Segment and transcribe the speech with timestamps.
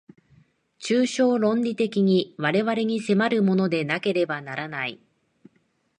[0.79, 4.99] 抽象論理的に我々に迫るものでなければならない。